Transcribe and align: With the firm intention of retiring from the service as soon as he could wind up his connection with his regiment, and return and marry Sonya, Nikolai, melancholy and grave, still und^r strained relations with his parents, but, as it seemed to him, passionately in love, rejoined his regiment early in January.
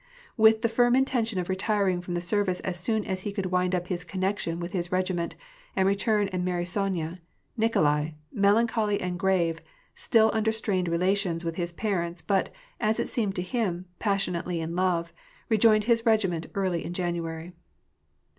With 0.35 0.63
the 0.63 0.67
firm 0.67 0.95
intention 0.95 1.37
of 1.39 1.47
retiring 1.47 2.01
from 2.01 2.15
the 2.15 2.21
service 2.21 2.59
as 2.61 2.79
soon 2.79 3.05
as 3.05 3.19
he 3.21 3.31
could 3.31 3.51
wind 3.51 3.75
up 3.75 3.85
his 3.85 4.03
connection 4.03 4.59
with 4.59 4.71
his 4.71 4.91
regiment, 4.91 5.35
and 5.75 5.87
return 5.87 6.27
and 6.29 6.43
marry 6.43 6.65
Sonya, 6.65 7.21
Nikolai, 7.55 8.13
melancholy 8.33 8.99
and 8.99 9.19
grave, 9.19 9.61
still 9.93 10.31
und^r 10.31 10.55
strained 10.55 10.87
relations 10.87 11.45
with 11.45 11.55
his 11.55 11.71
parents, 11.71 12.23
but, 12.23 12.49
as 12.79 12.99
it 12.99 13.09
seemed 13.09 13.35
to 13.35 13.43
him, 13.43 13.85
passionately 13.99 14.59
in 14.59 14.75
love, 14.75 15.13
rejoined 15.49 15.83
his 15.83 16.03
regiment 16.03 16.47
early 16.55 16.83
in 16.83 16.93
January. 16.93 17.53